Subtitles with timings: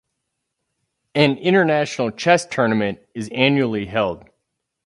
[1.13, 4.25] An international chess tournament is annually held.